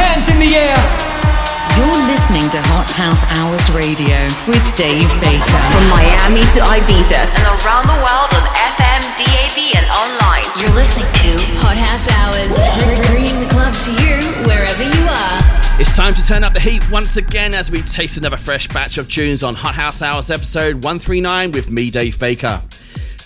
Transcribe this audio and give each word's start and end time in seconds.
hands 0.00 0.28
in 0.28 0.38
the 0.40 0.52
air. 0.56 0.78
You're 1.76 2.02
listening 2.08 2.44
to 2.50 2.60
Hot 2.72 2.90
House 2.90 3.24
Hours 3.38 3.70
Radio 3.70 4.16
with 4.48 4.62
Dave 4.76 5.08
Baker. 5.20 5.60
From 5.72 5.84
Miami 5.88 6.44
to 6.56 6.60
Ibiza 6.60 7.20
and 7.24 7.44
around 7.60 7.86
the 7.88 7.98
world 8.00 8.30
on 8.36 8.44
FM, 8.52 9.02
DAB, 9.16 9.58
and 9.80 9.86
online. 9.92 10.44
You're 10.60 10.74
listening 10.76 11.08
to 11.24 11.30
Hot 11.62 11.76
House 11.76 12.08
Hours, 12.08 12.52
bringing 13.08 13.38
the 13.40 13.48
club 13.48 13.72
to 13.86 13.90
you 13.96 14.20
wherever 14.44 14.82
you 14.82 15.02
are. 15.08 15.40
It's 15.80 15.96
time 15.96 16.12
to 16.14 16.22
turn 16.22 16.44
up 16.44 16.52
the 16.52 16.60
heat 16.60 16.82
once 16.90 17.16
again 17.16 17.54
as 17.54 17.70
we 17.70 17.80
taste 17.82 18.18
another 18.18 18.36
fresh 18.36 18.68
batch 18.68 18.98
of 18.98 19.08
tunes 19.08 19.42
on 19.42 19.54
Hot 19.54 19.74
House 19.74 20.02
Hours 20.02 20.30
episode 20.30 20.74
139 20.84 21.52
with 21.52 21.70
me, 21.70 21.90
Dave 21.90 22.18
Baker. 22.18 22.60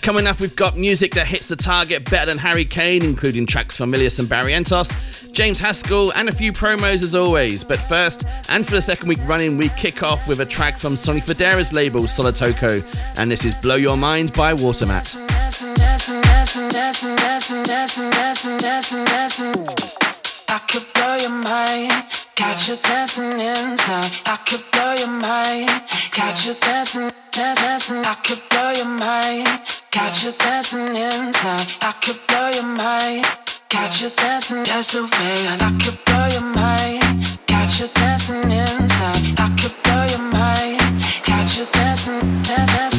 Coming 0.05 0.27
up, 0.27 0.39
we've 0.39 0.55
got 0.55 0.77
music 0.77 1.15
that 1.15 1.25
hits 1.25 1.47
the 1.47 1.55
target 1.55 2.07
better 2.07 2.27
than 2.27 2.37
Harry 2.37 2.63
Kane, 2.63 3.03
including 3.03 3.47
tracks 3.47 3.75
from 3.75 3.91
Illyus 3.91 4.19
and 4.19 4.27
Barrientos, 4.27 5.33
James 5.33 5.59
Haskell, 5.59 6.11
and 6.13 6.29
a 6.29 6.31
few 6.31 6.53
promos 6.53 7.01
as 7.01 7.15
always. 7.15 7.63
But 7.63 7.79
first, 7.79 8.23
and 8.47 8.67
for 8.67 8.73
the 8.73 8.83
second 8.83 9.09
week 9.09 9.17
running, 9.23 9.57
we 9.57 9.69
kick 9.69 10.03
off 10.03 10.27
with 10.27 10.41
a 10.41 10.45
track 10.45 10.77
from 10.77 10.95
Sonny 10.95 11.21
Fodera's 11.21 11.73
label, 11.73 12.01
Solotoko, 12.01 12.85
and 13.17 13.31
this 13.31 13.45
is 13.45 13.55
Blow 13.55 13.77
Your 13.77 13.97
Mind 13.97 14.31
by 14.33 14.53
Watermat. 14.53 15.15
I 20.47 20.59
could 20.67 20.85
blow 20.93 21.15
your 21.15 21.31
mind, 21.31 21.91
got 22.35 22.67
you 22.67 22.75
dancing 22.75 23.31
inside. 23.31 24.11
I 24.27 24.37
could 24.45 24.63
blow 24.71 24.93
your 24.93 25.09
mind, 25.09 25.81
got 26.15 26.45
you 26.45 26.53
dancing, 26.53 27.11
dancing. 27.31 28.05
I 28.05 28.13
could 28.23 28.41
blow 28.51 28.71
your 28.71 28.87
mind, 28.87 29.74
got 29.95 30.23
you 30.23 30.31
dancing 30.33 30.93
inside. 30.93 31.67
I 31.81 31.93
could 32.03 32.19
blow 32.27 32.49
your 32.49 32.65
mind, 32.65 33.25
got 33.69 34.01
you 34.01 34.09
dancing 34.09 34.65
just 34.65 34.91
the 34.91 35.03
way 35.03 35.37
I 35.47 35.71
could 35.81 35.97
blow 36.05 36.27
your 36.35 36.47
mind, 36.53 37.39
got 37.47 37.79
you 37.79 37.87
dancing 37.93 38.43
inside. 38.43 39.39
I 39.39 39.47
could 39.57 39.75
blow 39.83 40.03
your 40.13 40.25
mind, 40.31 40.81
got 41.25 41.57
you 41.57 41.65
dancing, 41.71 42.19
dancing. 42.43 42.94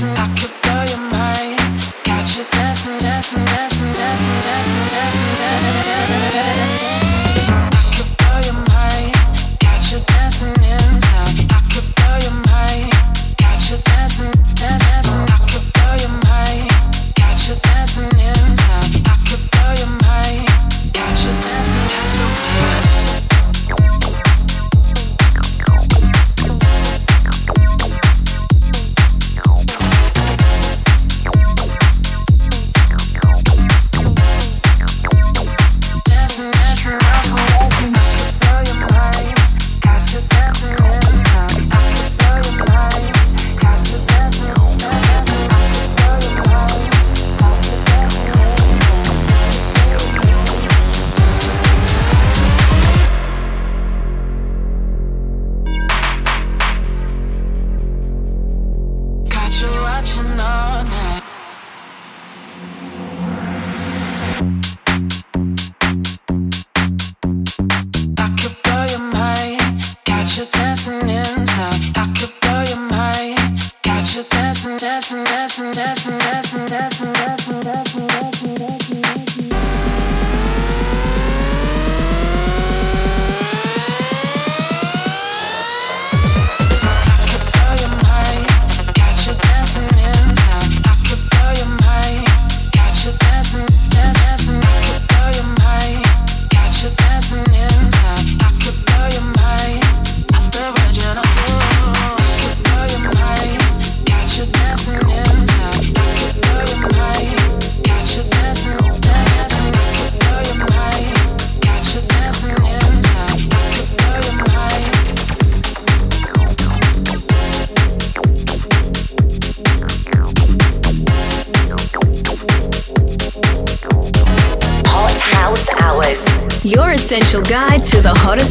Essential 127.06 127.40
guide 127.42 127.86
to 127.86 128.02
the 128.02 128.12
hottest 128.12 128.45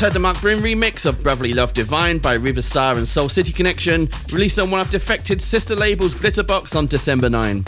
just 0.00 0.14
heard 0.14 0.14
the 0.14 0.18
Mark 0.18 0.40
Broom 0.40 0.62
remix 0.62 1.04
of 1.04 1.22
Brotherly 1.22 1.52
Love 1.52 1.74
Divine 1.74 2.16
by 2.16 2.32
Riva 2.32 2.62
Starr 2.62 2.96
and 2.96 3.06
Soul 3.06 3.28
City 3.28 3.52
Connection, 3.52 4.08
released 4.32 4.58
on 4.58 4.70
one 4.70 4.80
of 4.80 4.88
Defected 4.88 5.42
sister 5.42 5.76
labels 5.76 6.14
Glitterbox 6.14 6.74
on 6.74 6.86
December 6.86 7.28
9. 7.28 7.62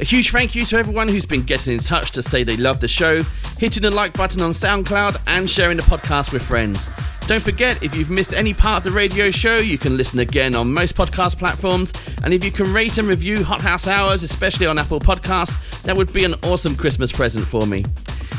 A 0.00 0.04
huge 0.04 0.30
thank 0.30 0.54
you 0.54 0.64
to 0.64 0.78
everyone 0.78 1.06
who's 1.06 1.26
been 1.26 1.42
getting 1.42 1.74
in 1.74 1.80
touch 1.80 2.12
to 2.12 2.22
say 2.22 2.44
they 2.44 2.56
love 2.56 2.80
the 2.80 2.88
show, 2.88 3.22
hitting 3.58 3.82
the 3.82 3.90
like 3.90 4.14
button 4.14 4.40
on 4.40 4.52
SoundCloud, 4.52 5.20
and 5.26 5.50
sharing 5.50 5.76
the 5.76 5.82
podcast 5.82 6.32
with 6.32 6.40
friends. 6.40 6.88
Don't 7.26 7.42
forget, 7.42 7.82
if 7.82 7.94
you've 7.94 8.08
missed 8.08 8.32
any 8.32 8.54
part 8.54 8.78
of 8.78 8.84
the 8.84 8.96
radio 8.96 9.30
show, 9.30 9.56
you 9.56 9.76
can 9.76 9.98
listen 9.98 10.20
again 10.20 10.54
on 10.54 10.72
most 10.72 10.96
podcast 10.96 11.38
platforms. 11.38 11.92
And 12.24 12.32
if 12.32 12.42
you 12.42 12.52
can 12.52 12.72
rate 12.72 12.96
and 12.96 13.06
review 13.06 13.44
Hot 13.44 13.60
House 13.60 13.86
Hours, 13.86 14.22
especially 14.22 14.64
on 14.64 14.78
Apple 14.78 15.00
Podcasts, 15.00 15.82
that 15.82 15.94
would 15.94 16.10
be 16.10 16.24
an 16.24 16.36
awesome 16.42 16.74
Christmas 16.74 17.12
present 17.12 17.46
for 17.46 17.66
me. 17.66 17.84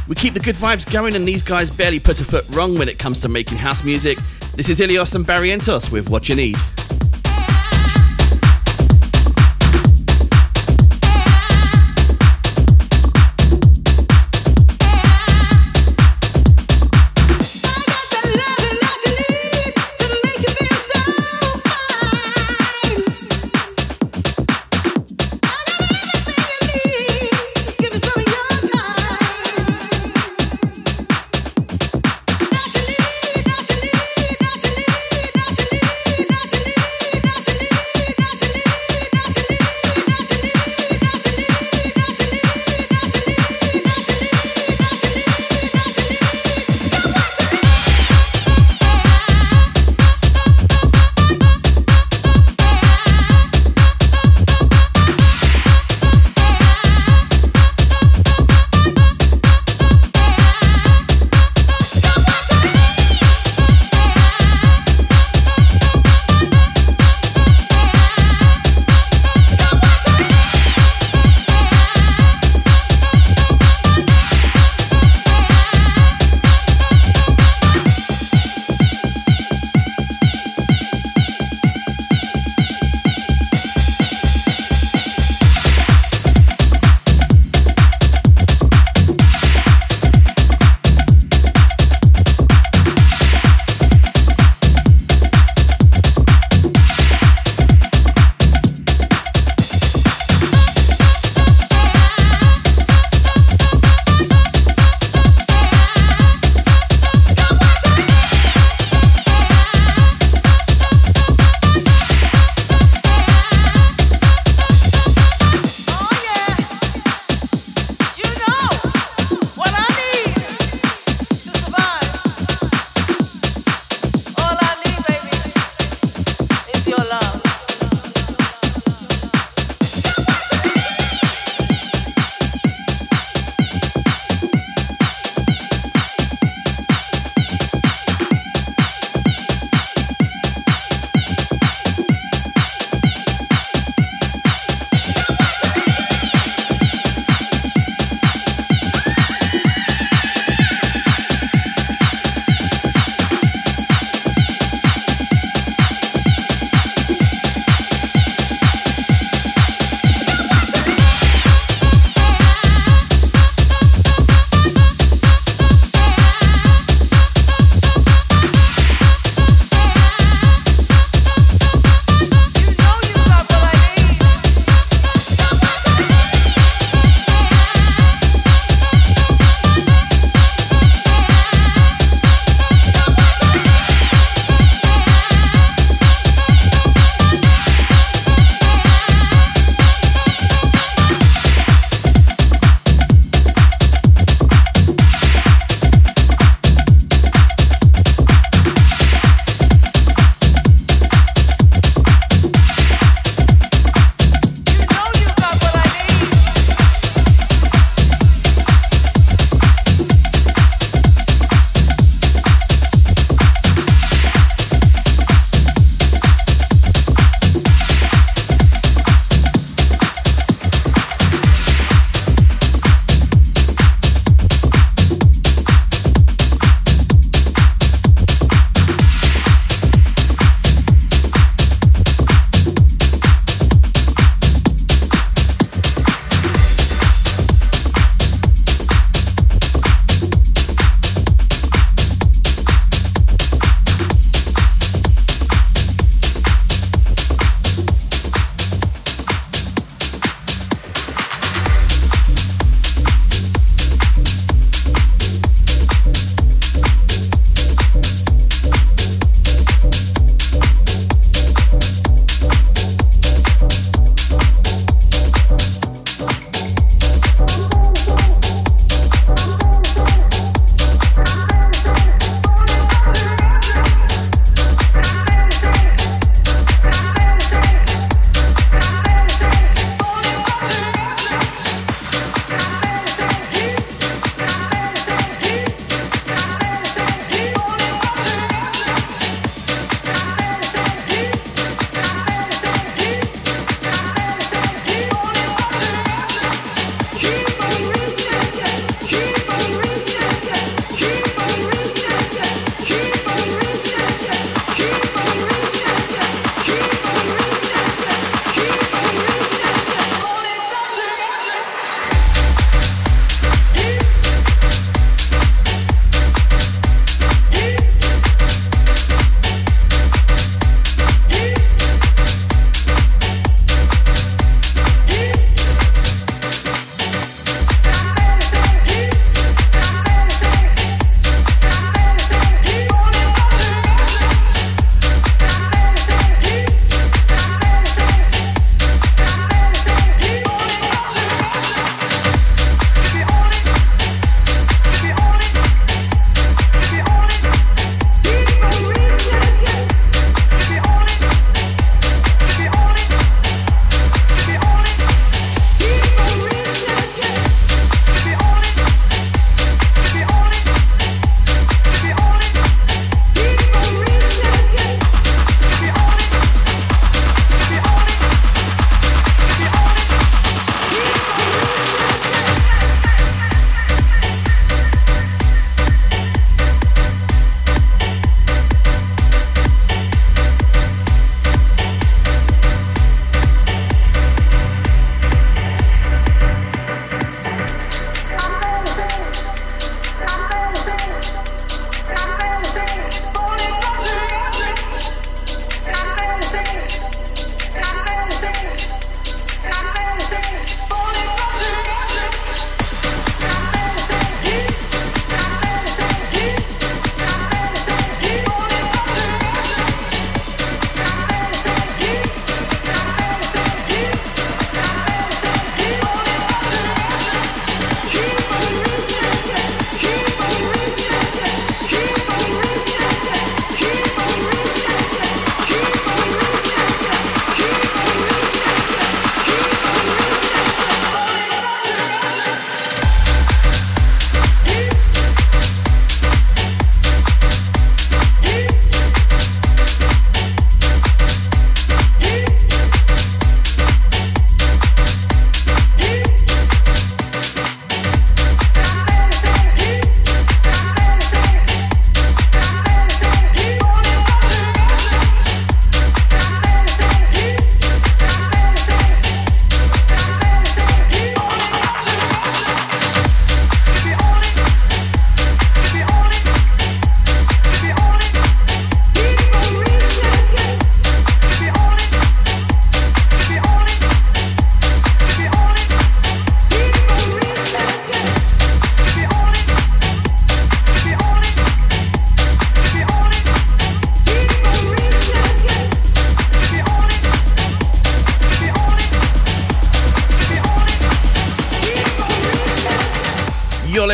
We 0.08 0.16
keep 0.16 0.34
the 0.34 0.40
good 0.40 0.56
vibes 0.56 0.90
going, 0.90 1.16
and 1.16 1.28
these 1.28 1.44
guys 1.44 1.70
barely 1.70 2.00
put 2.00 2.22
a 2.22 2.24
foot 2.24 2.48
wrong 2.52 2.78
when 2.78 2.88
it 2.88 2.98
comes 2.98 3.20
to 3.22 3.28
making 3.28 3.58
house 3.58 3.84
music. 3.84 4.18
This 4.56 4.70
is 4.70 4.80
Illyus 4.80 5.16
and 5.16 5.26
Barrientos 5.26 5.92
with 5.92 6.10
What 6.10 6.30
You 6.30 6.36
Need. 6.36 6.58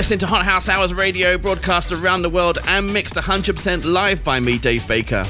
Listening 0.04 0.20
to 0.20 0.28
Hot 0.28 0.44
House 0.44 0.68
Hours 0.68 0.94
Radio, 0.94 1.38
broadcast 1.38 1.94
around 1.94 2.24
the 2.24 2.30
world 2.30 2.58
and 2.68 2.92
mixed 2.92 3.16
100% 3.16 3.90
live 3.90 4.22
by 4.22 4.38
me, 4.38 4.58
Dave 4.58 4.86
Baker. 4.86 5.24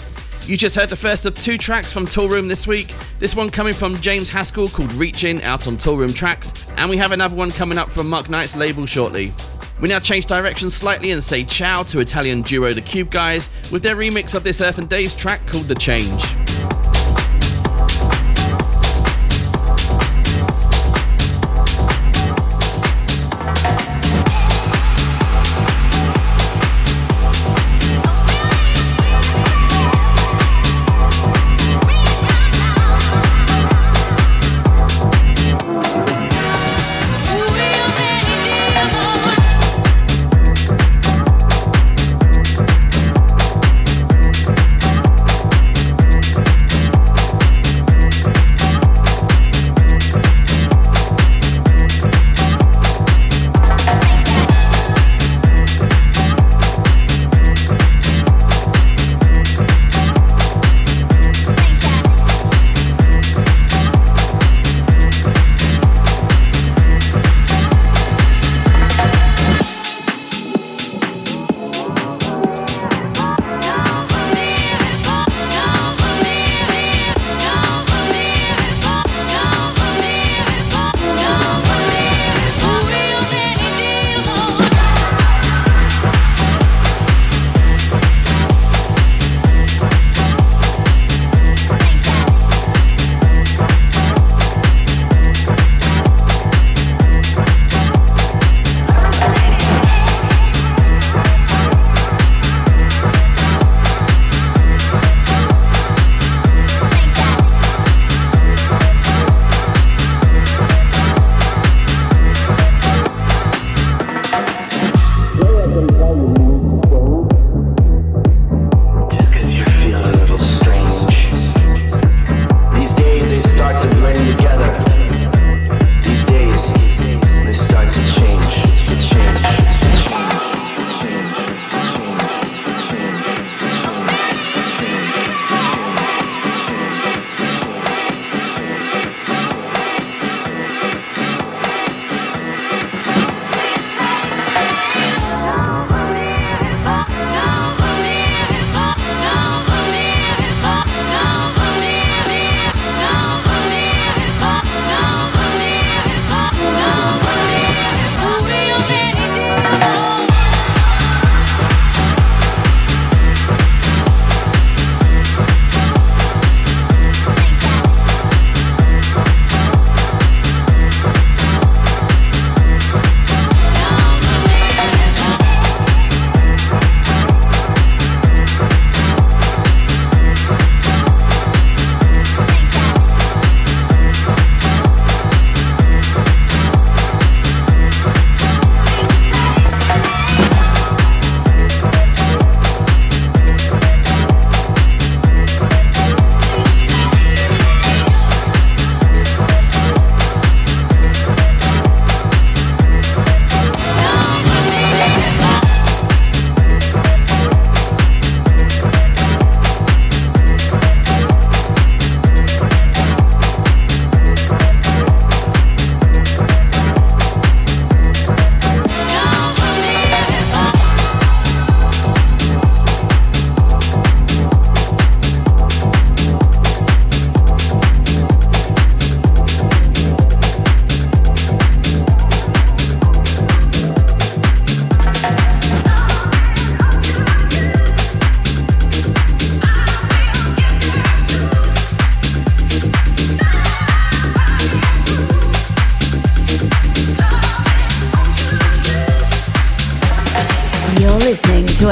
You 0.48 0.58
just 0.58 0.75
heard 0.75 0.89
the 0.89 0.96
first 0.96 1.27
of 1.27 1.36
two 1.36 1.60
tracks 1.60 1.94
from 1.94 2.08
Toolroom 2.08 2.48
this 2.48 2.65
week. 2.65 2.92
This 3.20 3.36
one 3.36 3.51
coming 3.51 3.75
from 3.75 3.96
James 3.98 4.30
Haskell 4.30 4.68
called 4.70 4.92
Reaching 4.94 5.44
out 5.44 5.68
on 5.68 5.77
Toolroom 5.77 6.15
Tracks, 6.15 6.68
and 6.77 6.89
we 6.89 6.98
have 6.98 7.12
another 7.12 7.36
one 7.36 7.51
coming 7.51 7.77
up 7.77 7.92
from 7.92 8.10
Mark 8.10 8.32
Knight's 8.32 8.56
label 8.56 8.88
shortly. 8.88 9.32
We 9.80 9.89
now 9.89 10.00
change 10.00 10.25
direction 10.25 10.72
slightly 10.72 11.12
and 11.12 11.24
say 11.24 11.44
ciao 11.44 11.84
to 11.84 12.00
Italian 12.00 12.42
duo 12.42 12.72
The 12.72 12.82
Cube 12.82 13.12
Guys 13.12 13.51
with 13.72 13.84
their 13.84 13.96
remix 13.96 14.34
of 14.34 14.44
this 14.44 14.60
Earth 14.60 14.80
n 14.80 14.88
Days 14.88 15.15
track 15.15 15.46
called 15.46 15.65
The 15.65 15.75
Change. 15.75 16.43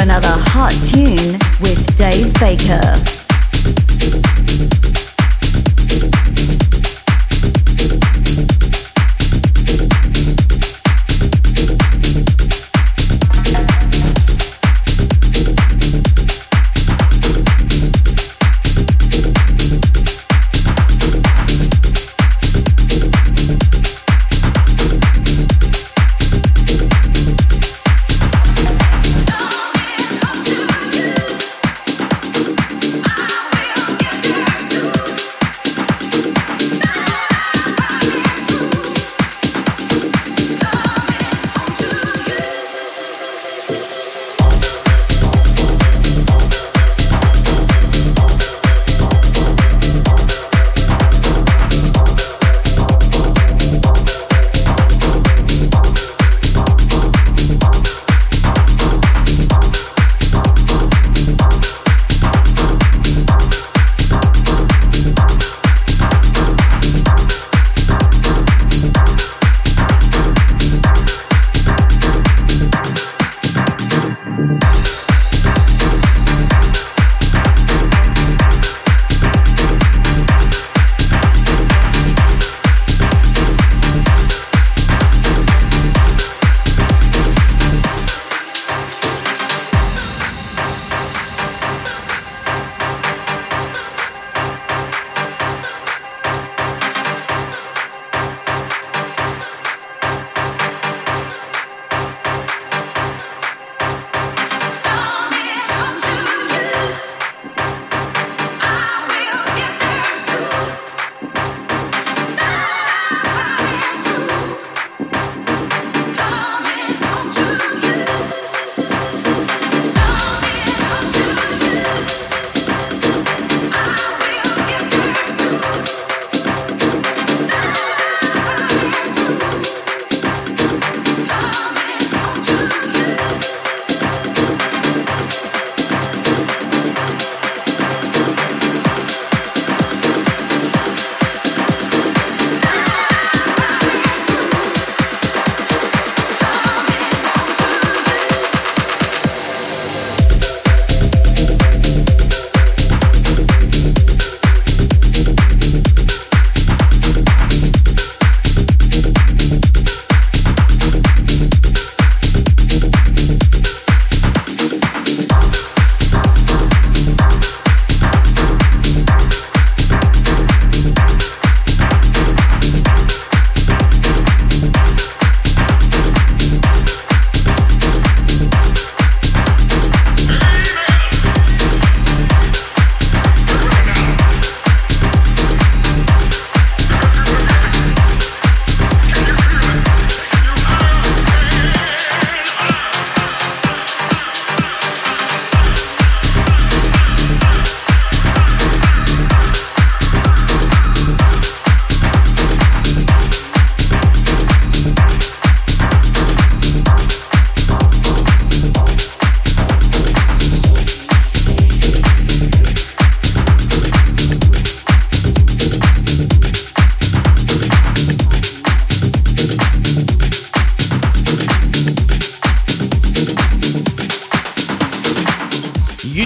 another 0.02 0.28
hot 0.30 0.72
tune 0.90 1.38
with 1.62 1.96
Dave 1.96 2.34
Baker. 2.40 3.21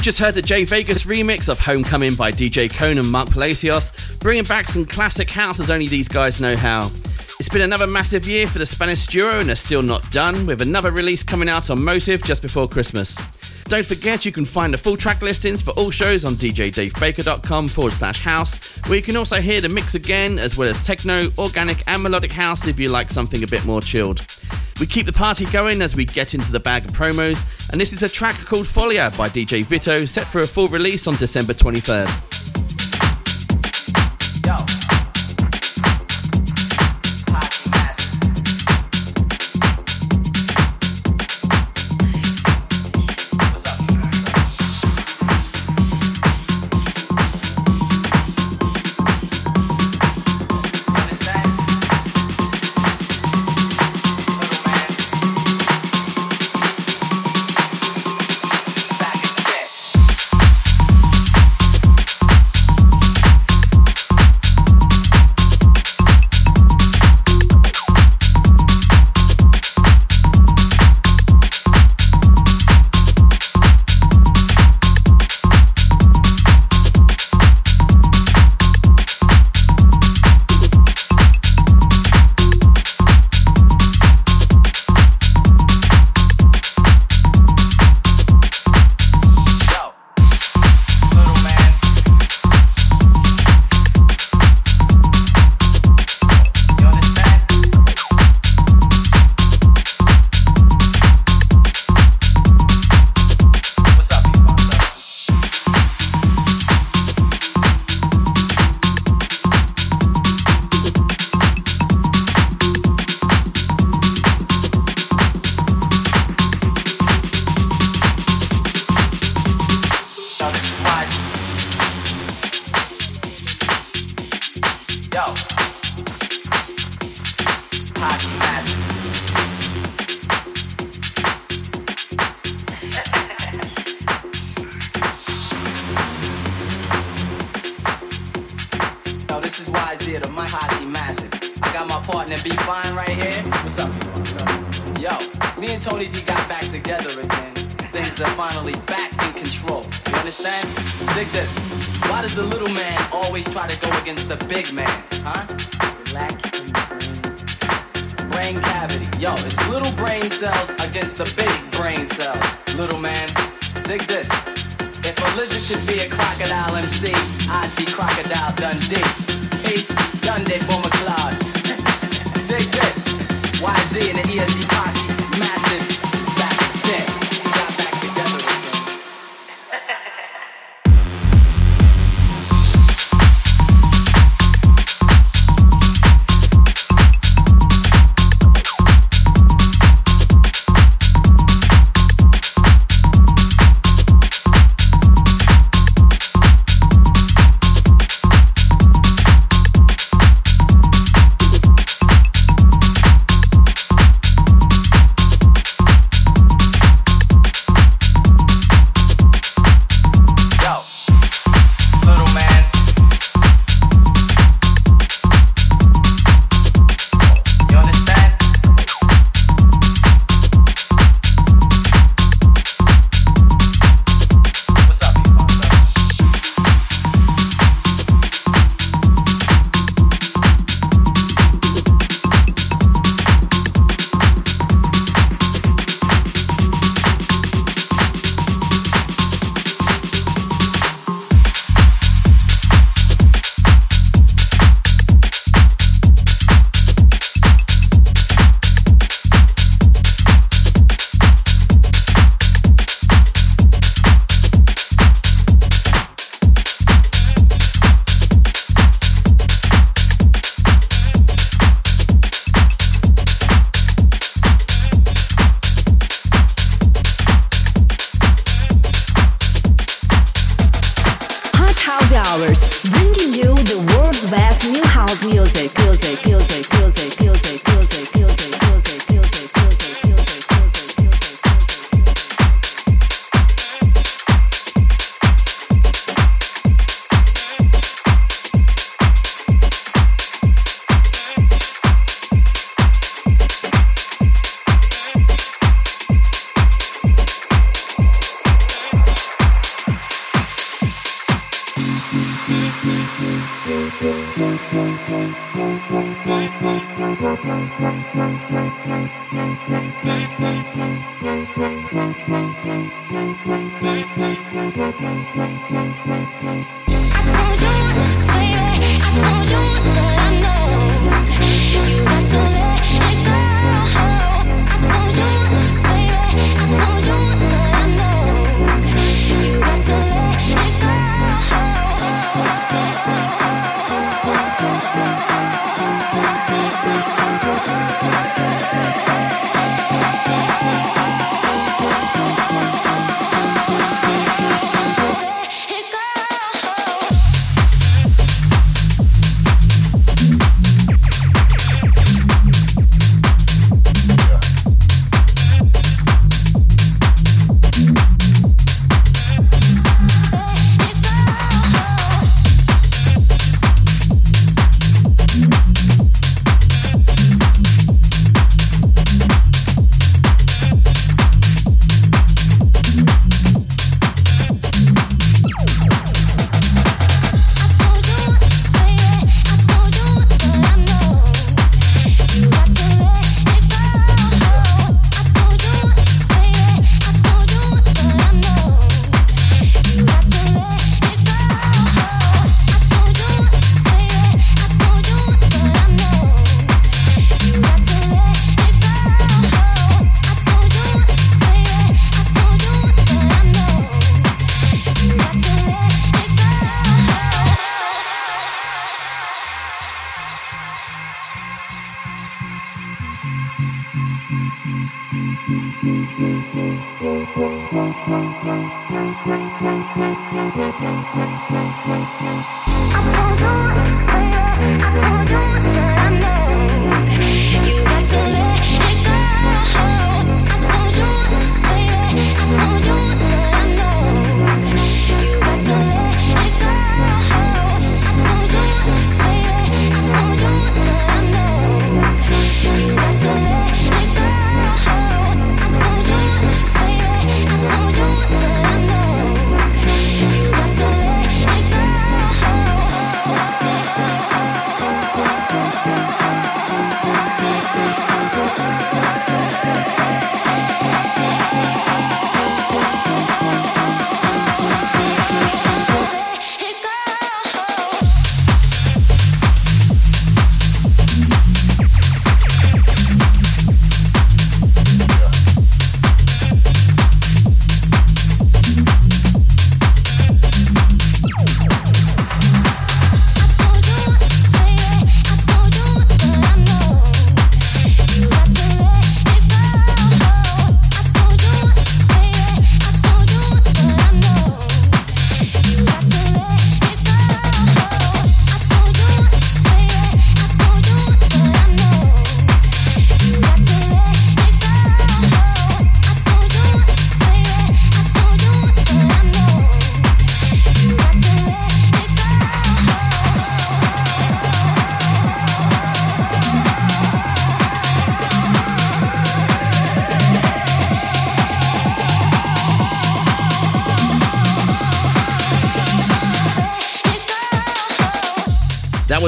Just 0.06 0.20
heard 0.20 0.36
the 0.36 0.42
Jay 0.42 0.66
Vegas 0.66 1.06
remix 1.06 1.50
of 1.50 1.58
Homecoming 1.58 2.14
by 2.14 2.32
DJ 2.32 2.72
Conan 2.72 3.00
and 3.00 3.12
Mark 3.12 3.32
Palacios, 3.32 3.92
bringing 4.20 4.44
back 4.44 4.68
some 4.68 4.86
classic 4.86 5.28
house 5.28 5.60
as 5.60 5.72
only 5.72 5.88
these 5.88 6.08
guys 6.08 6.40
know 6.40 6.56
how. 6.56 6.92
It's 7.40 7.50
been 7.50 7.64
another 7.64 7.88
massive 7.88 8.28
year 8.28 8.46
for 8.46 8.60
the 8.60 8.68
Spanish 8.68 9.08
duo 9.08 9.40
and 9.40 9.50
they're 9.50 9.56
still 9.56 9.82
not 9.82 10.08
done, 10.12 10.46
with 10.46 10.62
another 10.62 10.92
release 10.92 11.24
coming 11.24 11.50
out 11.50 11.72
on 11.72 11.84
Motive 11.84 12.22
just 12.24 12.44
before 12.44 12.70
Christmas. 12.70 13.16
Don't 13.64 13.84
forget 13.84 14.26
you 14.26 14.32
can 14.32 14.46
find 14.46 14.72
the 14.72 14.78
full 14.78 14.96
track 14.96 15.24
listings 15.24 15.64
for 15.64 15.72
all 15.72 15.90
shows 15.90 16.24
on 16.24 16.34
djdavebaker.com 16.34 17.68
forward 17.68 17.94
slash 17.94 18.22
house, 18.22 18.78
where 18.86 18.98
you 18.98 19.02
can 19.02 19.18
also 19.18 19.42
hear 19.42 19.60
the 19.60 19.70
mix 19.70 19.96
again, 19.96 20.38
as 20.38 20.56
well 20.56 20.70
as 20.70 20.84
techno, 20.84 21.32
organic, 21.40 21.82
and 21.88 22.04
melodic 22.04 22.32
house 22.32 22.68
if 22.68 22.80
you 22.80 22.90
like 22.90 23.10
something 23.10 23.44
a 23.44 23.48
bit 23.48 23.66
more 23.66 23.82
chilled. 23.82 24.24
We 24.80 24.86
keep 24.86 25.06
the 25.06 25.14
party 25.14 25.46
going 25.46 25.82
as 25.82 25.96
we 25.96 26.04
get 26.06 26.34
into 26.34 26.52
the 26.52 26.60
bag 26.60 26.84
of 26.84 26.92
promos, 26.92 27.46
and 27.72 27.80
this 27.80 27.94
is 27.94 28.04
a 28.04 28.10
track 28.10 28.36
called 28.40 28.66
Folia 28.66 29.16
by 29.18 29.30
DJ 29.30 29.64
Vito, 29.64 30.06
set 30.06 30.28
for 30.28 30.42
a 30.42 30.48
full 30.48 30.68
release 30.68 31.08
on 31.08 31.16
December 31.16 31.54
23rd. 31.54 32.35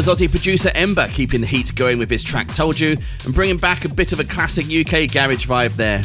Aussie 0.08 0.30
producer 0.30 0.72
Ember 0.74 1.08
keeping 1.10 1.42
the 1.42 1.48
heat 1.48 1.76
going 1.76 2.00
with 2.00 2.10
his 2.10 2.24
track 2.24 2.48
Told 2.48 2.80
You 2.80 2.98
and 3.26 3.34
bringing 3.34 3.58
back 3.58 3.84
a 3.84 3.90
bit 3.90 4.14
of 4.14 4.20
a 4.20 4.24
classic 4.24 4.66
UK 4.66 5.12
garage 5.12 5.46
vibe 5.46 5.76
there. 5.76 6.02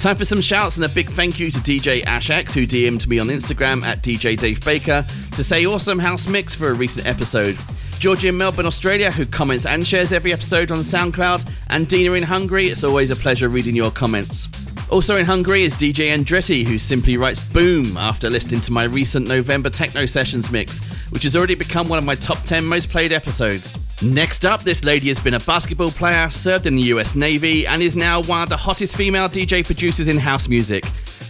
Time 0.00 0.16
for 0.16 0.24
some 0.24 0.40
shouts 0.40 0.76
and 0.76 0.84
a 0.84 0.88
big 0.88 1.08
thank 1.10 1.38
you 1.38 1.50
to 1.50 1.58
DJ 1.60 2.04
Ash 2.06 2.28
X 2.28 2.54
who 2.54 2.66
DM'd 2.66 3.06
me 3.08 3.18
on 3.18 3.28
Instagram 3.28 3.82
at 3.82 4.02
DJ 4.02 4.38
Dave 4.38 4.64
Baker 4.64 5.06
to 5.36 5.44
say 5.44 5.64
awesome 5.64 5.98
house 5.98 6.26
mix 6.26 6.54
for 6.54 6.68
a 6.70 6.74
recent 6.74 7.06
episode. 7.06 7.56
Georgie 7.98 8.28
in 8.28 8.36
Melbourne, 8.36 8.66
Australia, 8.66 9.10
who 9.10 9.24
comments 9.24 9.64
and 9.64 9.86
shares 9.86 10.12
every 10.12 10.32
episode 10.32 10.70
on 10.70 10.78
SoundCloud, 10.78 11.48
and 11.70 11.88
Dina 11.88 12.12
in 12.12 12.22
Hungary. 12.22 12.66
It's 12.66 12.84
always 12.84 13.10
a 13.10 13.16
pleasure 13.16 13.48
reading 13.48 13.76
your 13.76 13.90
comments. 13.90 14.48
Also 14.88 15.16
in 15.16 15.26
Hungary 15.26 15.64
is 15.64 15.74
DJ 15.74 16.16
Andretti, 16.16 16.64
who 16.64 16.78
simply 16.78 17.16
writes 17.16 17.52
boom 17.52 17.96
after 17.96 18.30
listening 18.30 18.60
to 18.60 18.72
my 18.72 18.84
recent 18.84 19.26
November 19.26 19.68
Techno 19.68 20.06
Sessions 20.06 20.50
mix, 20.52 20.84
which 21.10 21.24
has 21.24 21.36
already 21.36 21.56
become 21.56 21.88
one 21.88 21.98
of 21.98 22.04
my 22.04 22.14
top 22.14 22.38
10 22.44 22.64
most 22.64 22.88
played 22.88 23.10
episodes. 23.10 23.76
Next 24.02 24.44
up, 24.44 24.62
this 24.62 24.84
lady 24.84 25.08
has 25.08 25.18
been 25.18 25.34
a 25.34 25.40
basketball 25.40 25.88
player, 25.88 26.30
served 26.30 26.66
in 26.66 26.76
the 26.76 26.82
US 26.82 27.16
Navy, 27.16 27.66
and 27.66 27.82
is 27.82 27.96
now 27.96 28.22
one 28.22 28.42
of 28.42 28.48
the 28.48 28.56
hottest 28.56 28.96
female 28.96 29.28
DJ 29.28 29.66
producers 29.66 30.06
in 30.06 30.18
house 30.18 30.48
music. 30.48 30.84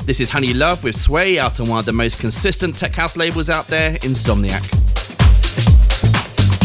This 0.05 0.21
is 0.21 0.29
Honey 0.29 0.53
Luv 0.53 0.85
with 0.85 0.95
Sway 0.95 1.39
out 1.39 1.59
on 1.59 1.69
one 1.69 1.79
of 1.79 1.87
the 1.87 1.93
most 1.93 2.21
consistent 2.21 2.77
tech 2.77 2.95
house 2.95 3.17
labels 3.17 3.49
out 3.49 3.67
there, 3.69 3.95
Insomniac. 3.99 4.86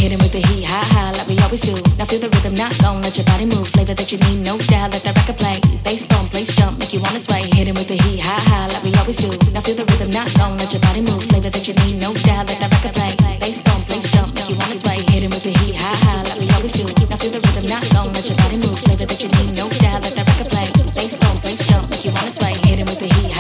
Hit 0.02 0.18
with 0.18 0.34
the 0.34 0.42
heat, 0.50 0.66
high, 0.66 0.82
high, 0.98 1.14
like 1.14 1.30
we 1.30 1.38
always 1.46 1.62
do. 1.62 1.78
Now 1.94 2.10
feel 2.10 2.18
the 2.18 2.26
rhythm, 2.34 2.58
not 2.58 2.74
gon' 2.82 3.06
let 3.06 3.22
your 3.22 3.26
body 3.30 3.46
move. 3.46 3.70
Flavor 3.70 3.94
that 3.94 4.10
you 4.10 4.18
need, 4.26 4.42
no 4.42 4.58
doubt. 4.66 4.98
Let 4.98 5.06
that 5.06 5.14
record 5.14 5.38
play. 5.38 5.62
Bass 5.86 6.10
bump, 6.10 6.34
place 6.34 6.50
jump, 6.58 6.82
make 6.82 6.90
you 6.90 6.98
wanna 7.06 7.22
sway. 7.22 7.46
Hit 7.54 7.70
with 7.70 7.86
the 7.86 8.02
heat, 8.02 8.18
high, 8.18 8.42
high, 8.50 8.66
like 8.66 8.82
we 8.82 8.90
always 8.98 9.22
do. 9.22 9.30
Now 9.54 9.62
feel 9.62 9.78
the 9.78 9.86
rhythm, 9.86 10.10
not 10.10 10.26
gon' 10.34 10.58
let 10.58 10.74
your 10.74 10.82
body 10.82 11.06
move. 11.06 11.22
Flavor 11.30 11.54
that 11.54 11.68
you 11.70 11.78
need, 11.86 12.02
no 12.02 12.18
doubt. 12.26 12.50
Let 12.50 12.58
that 12.66 12.74
record 12.74 12.98
play. 12.98 13.14
Bass 13.38 13.62
bump, 13.62 13.86
place 13.86 14.10
jump, 14.10 14.34
make 14.34 14.50
you 14.50 14.58
wanna 14.58 14.74
sway. 14.74 15.06
Hit 15.06 15.22
with 15.30 15.46
the 15.46 15.54
heat, 15.62 15.78
high, 15.78 16.26
like 16.26 16.40
we 16.42 16.50
always 16.58 16.74
do. 16.74 16.90
Now 17.06 17.22
feel 17.22 17.30
the 17.30 17.42
rhythm, 17.46 17.70
not 17.70 17.86
gon' 17.94 18.10
let 18.10 18.26
your 18.26 18.38
body 18.42 18.58
move. 18.58 18.82
Flavor 18.82 19.06
that 19.06 19.22
you 19.22 19.30
need, 19.38 19.54
no 19.54 19.70
doubt. 19.86 20.02
Let 20.02 20.18
that 20.18 20.26
record 20.26 20.50
play. 20.50 20.66
Bass 20.98 21.14
bump, 21.14 21.46
place 21.46 21.62
jump, 21.70 21.86
make 21.94 22.02
you 22.02 22.10
wanna 22.18 22.34
sway. 22.34 22.58
Hit 22.66 22.82
with 22.90 22.98
the 22.98 23.06
heat, 23.22 23.31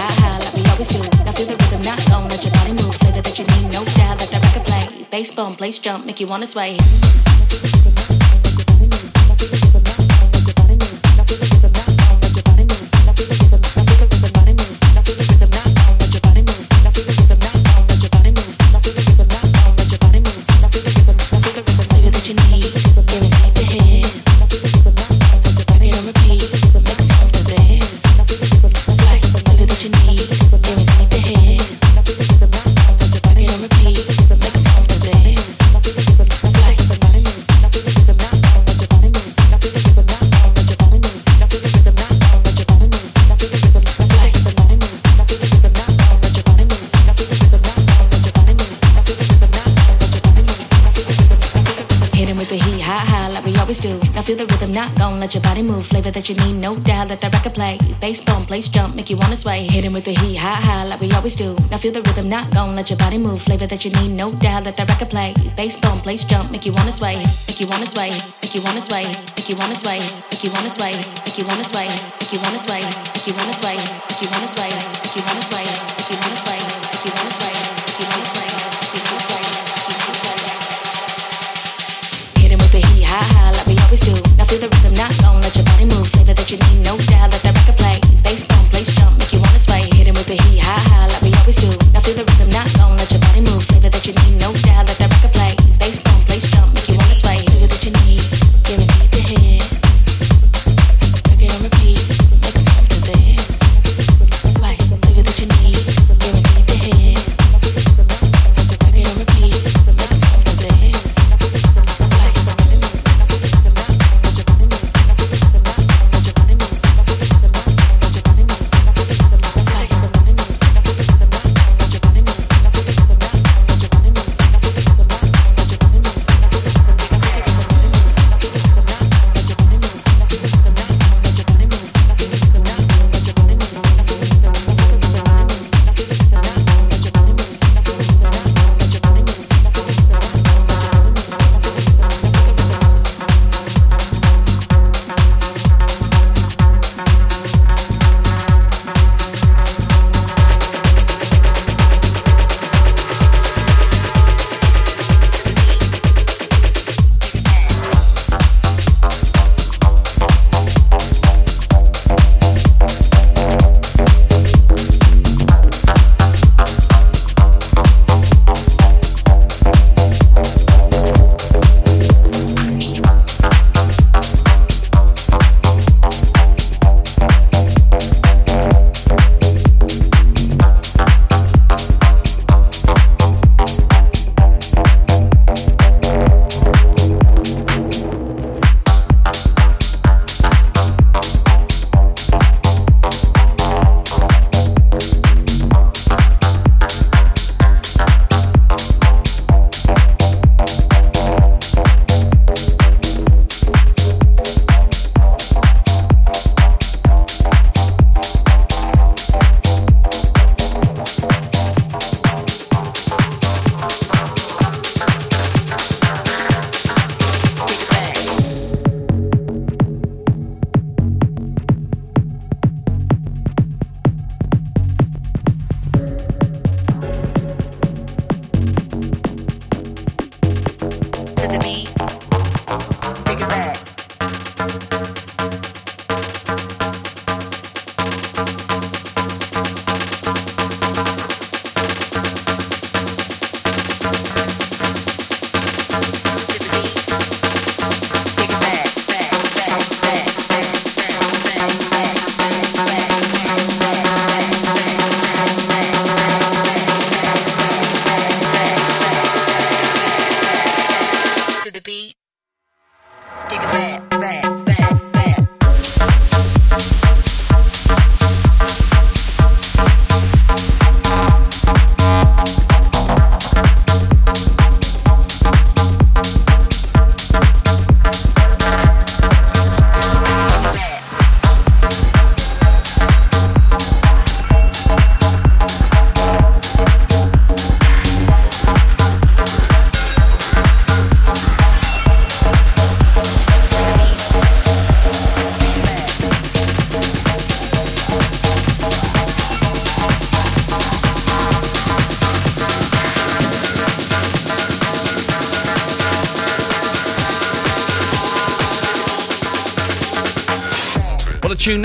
Bass 5.11 5.29
bump, 5.29 5.57
place 5.57 5.77
jump, 5.77 6.05
make 6.05 6.21
you 6.21 6.27
wanna 6.27 6.47
sway. 6.47 6.77
The 54.21 54.45
rhythm, 54.45 54.71
not 54.71 54.95
gon' 54.97 55.19
let 55.19 55.33
your 55.33 55.41
body 55.41 55.61
move. 55.63 55.85
Flavor 55.85 56.11
that 56.11 56.29
you 56.29 56.35
need, 56.35 56.53
no 56.53 56.75
doubt. 56.75 57.09
Let 57.09 57.21
the 57.21 57.29
record 57.29 57.53
play. 57.53 57.77
Bass 57.99 58.21
bone, 58.21 58.43
place 58.45 58.67
jump, 58.67 58.95
make 58.95 59.09
you 59.09 59.17
wanna 59.17 59.35
sway. 59.35 59.63
Hit 59.63 59.83
him 59.83 59.93
with 59.93 60.05
the 60.05 60.13
heat, 60.13 60.37
high, 60.37 60.61
high, 60.61 60.85
like 60.85 61.01
we 61.01 61.11
always 61.11 61.35
do. 61.35 61.55
Now 61.69 61.77
feel 61.77 61.91
the 61.91 62.01
rhythm, 62.01 62.29
not 62.29 62.53
gon' 62.53 62.75
let 62.75 62.89
your 62.89 62.97
body 62.97 63.17
move. 63.17 63.41
Flavor 63.41 63.67
that 63.67 63.83
you 63.83 63.91
need, 63.91 64.11
no 64.11 64.31
doubt. 64.31 64.65
Let 64.65 64.77
the 64.77 64.85
record 64.85 65.09
play. 65.09 65.33
Bass 65.57 65.77
bone, 65.77 65.99
place 65.99 66.23
jump, 66.23 66.51
make 66.51 66.65
you 66.65 66.71
wanna 66.71 66.91
sway. 66.91 67.17
Make 67.47 67.59
you 67.59 67.67
wanna 67.67 67.85
sway. 67.85 68.11
Make 68.41 68.55
you 68.55 68.61
wanna 68.61 68.81
sway. 68.81 69.05
Make 69.35 69.49
you 69.49 69.55
wanna 69.55 69.75
sway. 69.75 69.99
Make 70.29 70.43
you 70.43 70.51
wanna 70.51 70.69
sway. 70.69 70.93
Make 71.25 71.37
you 71.37 71.45
wanna 71.45 71.63
sway. 71.63 71.87
Make 71.87 72.33
you 72.33 72.39
wanna 72.39 72.59
sway. 72.59 72.81
Make 73.11 73.27
you 73.27 73.33
wanna 73.33 73.53
sway. 73.53 73.75
Make 73.75 74.21
you 74.21 74.31
wanna 74.31 74.47
sway. 74.47 74.69
Make 74.69 75.15
you 75.15 75.23
wanna 75.25 75.41
sway. 75.41 75.65
Make 75.65 76.09
you 76.11 76.17
wanna 76.21 76.37
sway. 76.37 76.59
Make 76.59 77.05
you 77.05 77.11
wanna 77.15 77.31
sway. 77.31 77.70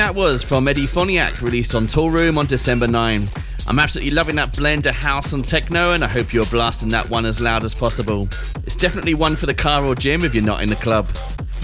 That 0.07 0.15
was 0.15 0.41
from 0.41 0.69
Eddie 0.69 0.87
Phoniak, 0.87 1.41
released 1.41 1.75
on 1.75 1.89
Toolroom 1.89 2.39
on 2.39 2.47
December 2.47 2.87
9. 2.87 3.27
I'm 3.67 3.79
absolutely 3.81 4.15
loving 4.15 4.37
that 4.37 4.57
blend 4.57 4.87
of 4.87 4.95
house 4.95 5.33
and 5.33 5.45
techno, 5.45 5.95
and 5.95 6.05
I 6.05 6.07
hope 6.07 6.33
you're 6.33 6.47
blasting 6.47 6.91
that 6.91 7.11
one 7.11 7.27
as 7.27 7.41
loud 7.41 7.65
as 7.65 7.75
possible. 7.75 8.29
It's 8.63 8.77
definitely 8.77 9.15
one 9.15 9.35
for 9.35 9.47
the 9.47 9.55
car 9.55 9.85
or 9.85 9.97
gym 9.97 10.23
if 10.23 10.33
you're 10.33 10.45
not 10.45 10.63
in 10.63 10.69
the 10.69 10.77
club. 10.77 11.09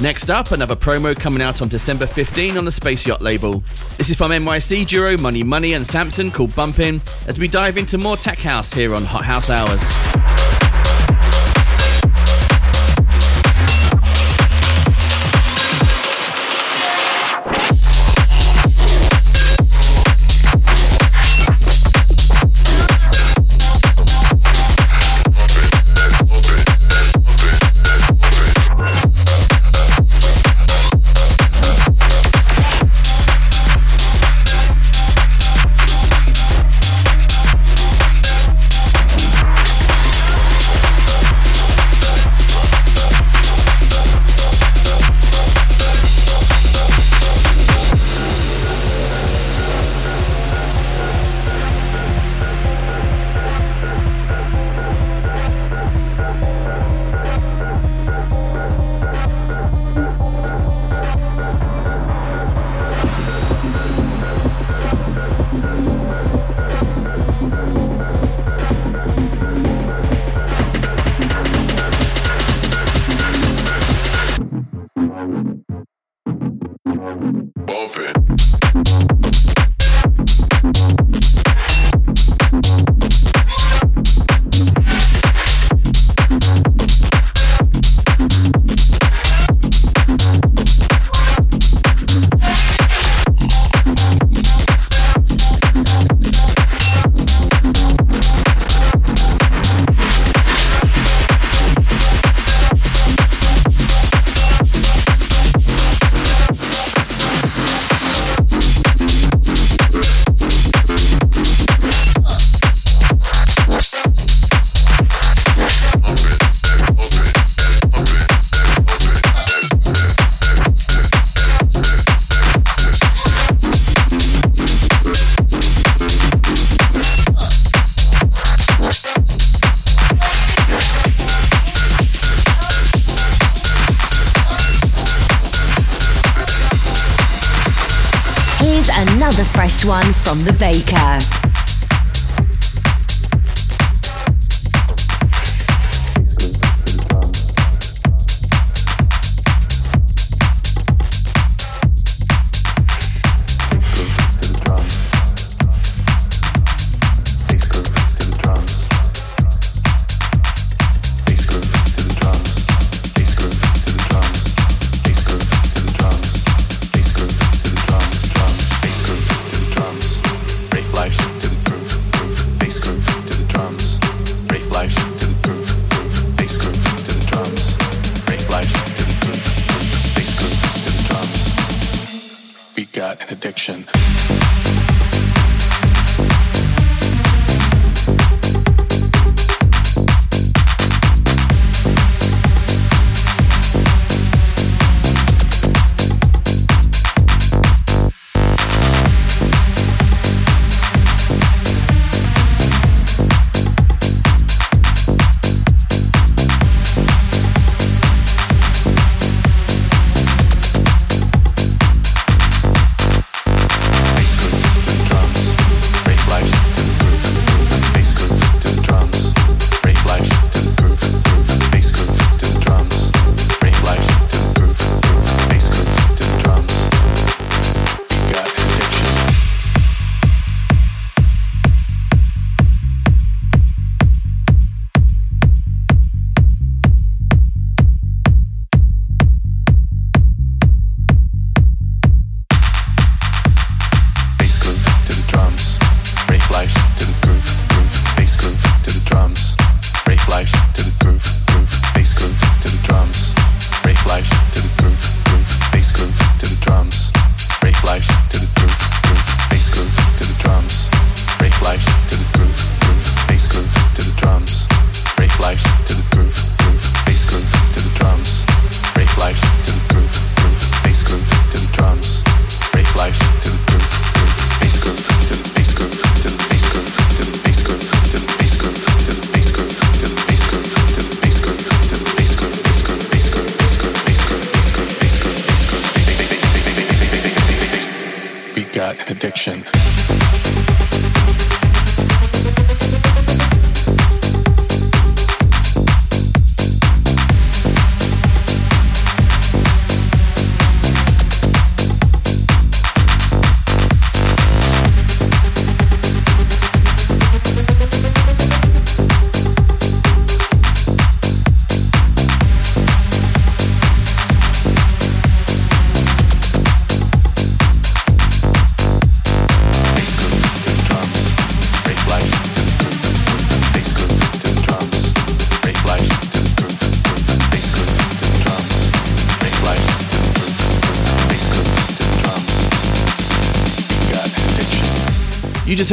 Next 0.00 0.28
up, 0.28 0.50
another 0.50 0.74
promo 0.74 1.16
coming 1.16 1.40
out 1.40 1.62
on 1.62 1.68
December 1.68 2.04
15 2.04 2.56
on 2.58 2.64
the 2.64 2.72
Space 2.72 3.06
Yacht 3.06 3.22
label. 3.22 3.62
This 3.96 4.10
is 4.10 4.16
from 4.16 4.32
NYC 4.32 4.88
duo 4.88 5.16
Money 5.18 5.44
Money 5.44 5.74
and 5.74 5.86
Samson 5.86 6.32
called 6.32 6.52
Bumpin' 6.56 7.00
as 7.28 7.38
we 7.38 7.46
dive 7.46 7.76
into 7.76 7.96
more 7.96 8.16
tech 8.16 8.40
house 8.40 8.72
here 8.72 8.92
on 8.96 9.04
Hot 9.04 9.24
House 9.24 9.50
Hours. 9.50 9.88
Bump 77.02 77.96
it. 77.98 79.61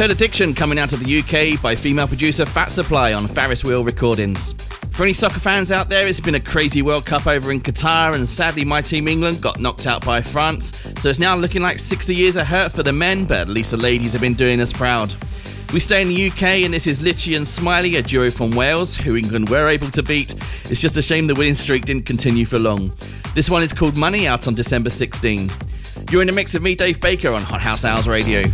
Heard 0.00 0.12
Addiction 0.12 0.54
coming 0.54 0.78
out 0.78 0.94
of 0.94 1.04
the 1.04 1.18
UK 1.18 1.60
by 1.60 1.74
female 1.74 2.08
producer 2.08 2.46
Fat 2.46 2.72
Supply 2.72 3.12
on 3.12 3.26
Ferris 3.26 3.62
Wheel 3.62 3.84
Recordings. 3.84 4.54
For 4.92 5.02
any 5.02 5.12
soccer 5.12 5.40
fans 5.40 5.70
out 5.70 5.90
there, 5.90 6.08
it's 6.08 6.20
been 6.20 6.36
a 6.36 6.40
crazy 6.40 6.80
World 6.80 7.04
Cup 7.04 7.26
over 7.26 7.52
in 7.52 7.60
Qatar, 7.60 8.14
and 8.14 8.26
sadly, 8.26 8.64
my 8.64 8.80
team 8.80 9.08
England 9.08 9.42
got 9.42 9.60
knocked 9.60 9.86
out 9.86 10.02
by 10.02 10.22
France. 10.22 10.74
So 11.02 11.10
it's 11.10 11.18
now 11.18 11.36
looking 11.36 11.60
like 11.60 11.78
60 11.78 12.14
years 12.14 12.36
of 12.36 12.46
hurt 12.46 12.72
for 12.72 12.82
the 12.82 12.94
men, 12.94 13.26
but 13.26 13.40
at 13.40 13.48
least 13.48 13.72
the 13.72 13.76
ladies 13.76 14.12
have 14.12 14.22
been 14.22 14.32
doing 14.32 14.58
us 14.62 14.72
proud. 14.72 15.14
We 15.74 15.80
stay 15.80 16.00
in 16.00 16.08
the 16.08 16.28
UK, 16.30 16.64
and 16.64 16.72
this 16.72 16.86
is 16.86 17.00
Litchi 17.00 17.36
and 17.36 17.46
Smiley, 17.46 17.96
a 17.96 18.02
duo 18.02 18.30
from 18.30 18.52
Wales, 18.52 18.96
who 18.96 19.16
England 19.16 19.50
were 19.50 19.68
able 19.68 19.90
to 19.90 20.02
beat. 20.02 20.32
It's 20.70 20.80
just 20.80 20.96
a 20.96 21.02
shame 21.02 21.26
the 21.26 21.34
winning 21.34 21.54
streak 21.54 21.84
didn't 21.84 22.06
continue 22.06 22.46
for 22.46 22.58
long. 22.58 22.90
This 23.34 23.50
one 23.50 23.62
is 23.62 23.74
called 23.74 23.98
Money, 23.98 24.26
out 24.26 24.48
on 24.48 24.54
December 24.54 24.88
16. 24.88 25.50
You're 26.10 26.22
in 26.22 26.26
the 26.26 26.32
mix 26.32 26.54
of 26.54 26.62
me, 26.62 26.74
Dave 26.74 27.02
Baker, 27.02 27.32
on 27.32 27.42
Hot 27.42 27.60
House 27.60 27.84
Hours 27.84 28.08
Radio. 28.08 28.44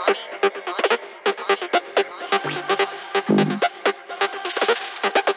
money. 2.44 2.58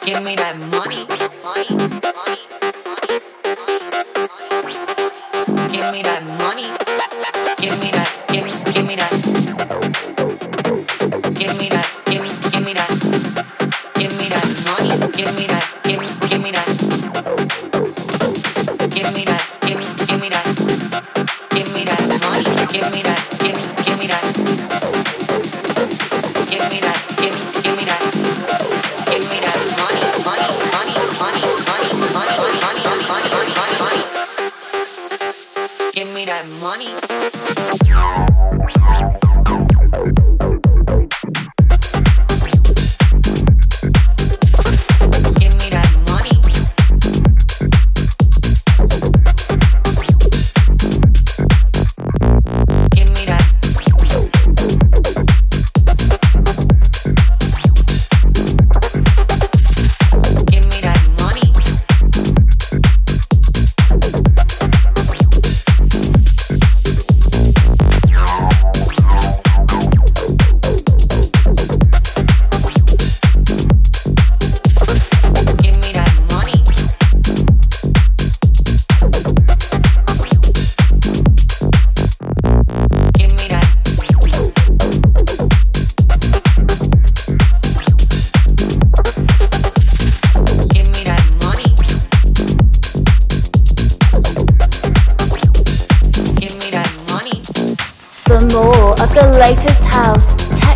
Give 0.05 0.23
me 0.23 0.35
that 0.35 0.57
money, 0.57 1.05
money. 1.43 1.82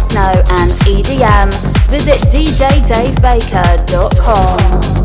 techno 0.07 0.31
and 0.59 0.71
EDM, 0.85 1.49
visit 1.89 2.21
djdavebaker.com. 2.31 4.96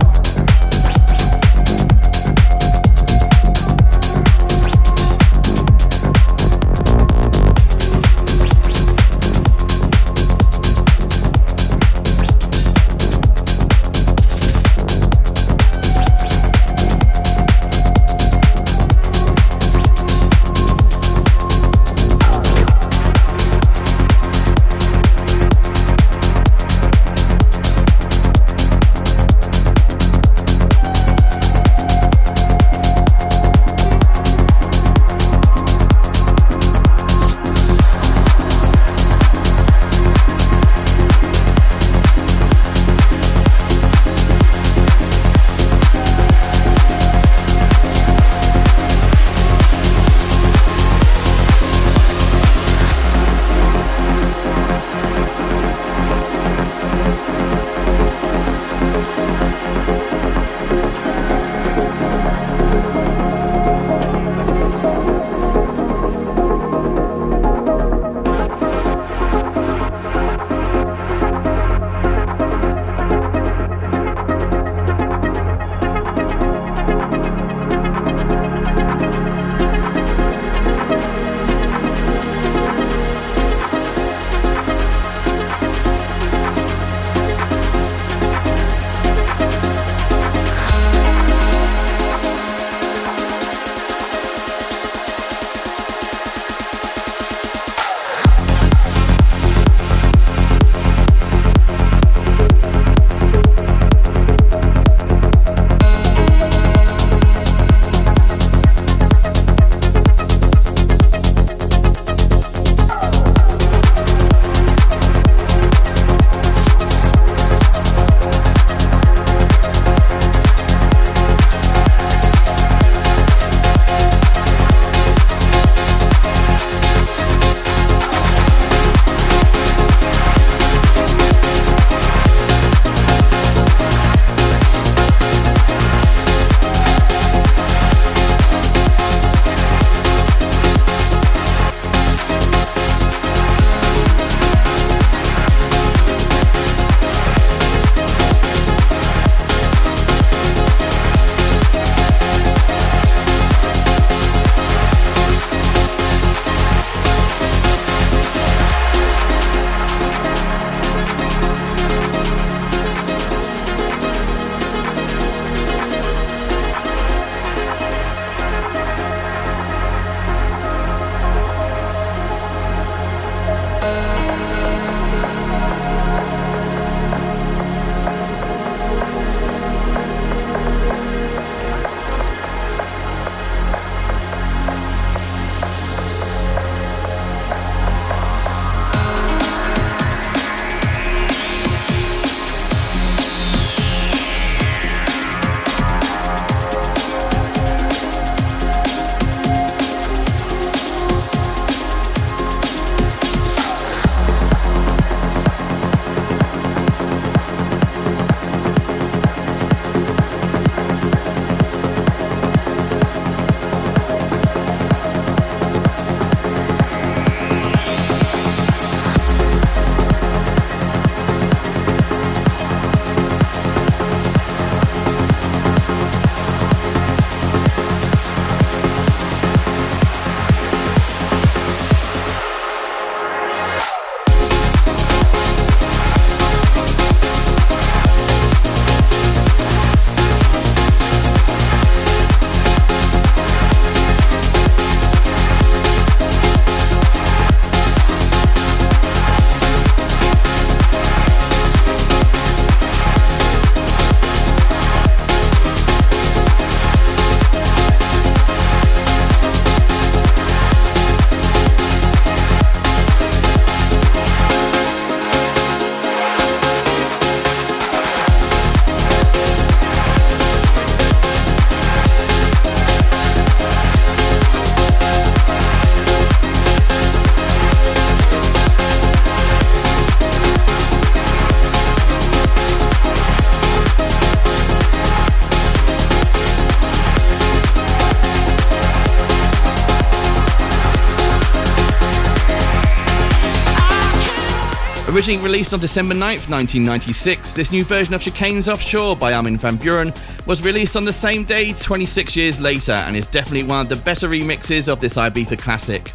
Originally 295.22 295.44
released 295.44 295.72
on 295.72 295.78
December 295.78 296.16
9th, 296.16 296.50
1996, 296.50 297.54
this 297.54 297.70
new 297.70 297.84
version 297.84 298.12
of 298.12 298.20
Chicane's 298.20 298.68
Offshore 298.68 299.14
by 299.14 299.34
Armin 299.34 299.56
van 299.56 299.76
Buuren 299.76 300.12
was 300.48 300.64
released 300.64 300.96
on 300.96 301.04
the 301.04 301.12
same 301.12 301.44
day 301.44 301.72
26 301.72 302.34
years 302.34 302.60
later 302.60 302.90
and 302.90 303.14
is 303.14 303.28
definitely 303.28 303.62
one 303.62 303.78
of 303.82 303.88
the 303.88 303.94
better 304.04 304.28
remixes 304.28 304.92
of 304.92 304.98
this 304.98 305.14
Ibiza 305.14 305.56
classic. 305.60 306.12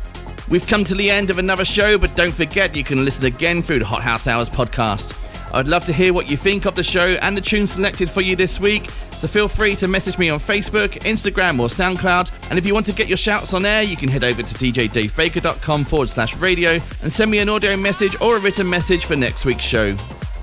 We've 0.50 0.68
come 0.68 0.84
to 0.84 0.94
the 0.94 1.10
end 1.10 1.30
of 1.30 1.38
another 1.38 1.64
show, 1.64 1.98
but 1.98 2.14
don't 2.18 2.34
forget 2.34 2.76
you 2.76 2.84
can 2.84 3.06
listen 3.06 3.28
again 3.28 3.62
through 3.62 3.80
the 3.80 3.86
Hot 3.86 4.02
House 4.02 4.28
Hours 4.28 4.50
podcast. 4.50 5.16
I'd 5.54 5.70
love 5.70 5.86
to 5.86 5.94
hear 5.94 6.14
what 6.14 6.30
you 6.30 6.36
think 6.36 6.66
of 6.66 6.76
the 6.76 6.84
show 6.84 7.12
and 7.22 7.38
the 7.38 7.40
tunes 7.40 7.72
selected 7.72 8.10
for 8.10 8.20
you 8.20 8.36
this 8.36 8.60
week, 8.60 8.92
so 9.18 9.28
feel 9.28 9.48
free 9.48 9.76
to 9.78 9.88
message 9.88 10.18
me 10.18 10.30
on 10.30 10.40
Facebook, 10.40 10.90
Instagram, 11.02 11.60
or 11.60 11.68
SoundCloud. 11.68 12.50
And 12.50 12.60
if 12.60 12.66
you 12.66 12.74
want 12.74 12.86
to 12.88 12.94
get 12.94 13.08
your 13.08 13.18
shouts 13.18 13.54
on 13.54 13.66
air, 13.66 13.84
you 13.84 13.98
can 13.98 14.10
head 14.10 14.24
over 14.24 14.42
to 14.42 14.56
djdavebaker.com 14.56 15.86
forward 15.86 16.10
slash 16.10 16.36
radio 16.38 16.80
and 17.02 17.12
send 17.12 17.32
me 17.32 17.40
an 17.40 17.50
audio 17.50 17.76
message 17.76 18.20
or 18.22 18.38
a 18.38 18.40
written 18.40 18.70
message 18.70 19.06
for 19.06 19.16
next 19.16 19.46
week's 19.46 19.66
show. 19.66 19.96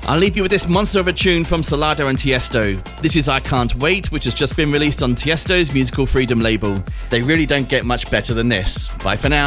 I'll 0.06 0.18
leave 0.18 0.36
you 0.36 0.42
with 0.42 0.50
this 0.50 0.68
monster 0.68 1.00
of 1.00 1.08
a 1.08 1.12
tune 1.14 1.44
from 1.44 1.62
Solardo 1.62 2.08
and 2.08 2.18
Tiesto. 2.18 2.82
This 3.00 3.16
is 3.16 3.28
I 3.28 3.40
Can't 3.40 3.74
Wait, 3.76 4.12
which 4.12 4.24
has 4.24 4.34
just 4.34 4.54
been 4.54 4.70
released 4.70 5.02
on 5.02 5.14
Tiesto's 5.14 5.72
Musical 5.72 6.04
Freedom 6.04 6.38
label. 6.40 6.82
They 7.08 7.22
really 7.22 7.46
don't 7.46 7.68
get 7.68 7.84
much 7.84 8.10
better 8.10 8.34
than 8.34 8.48
this. 8.48 8.88
Bye 9.02 9.16
for 9.16 9.30
now. 9.30 9.46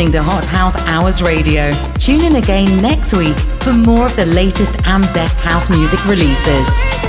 Listening 0.00 0.12
to 0.12 0.22
Hot 0.22 0.46
House 0.46 0.76
Hours 0.86 1.20
Radio. 1.20 1.70
Tune 1.98 2.22
in 2.22 2.36
again 2.36 2.80
next 2.80 3.14
week 3.14 3.36
for 3.60 3.74
more 3.74 4.06
of 4.06 4.16
the 4.16 4.24
latest 4.24 4.76
and 4.86 5.04
best 5.12 5.40
house 5.40 5.68
music 5.68 6.02
releases. 6.06 6.99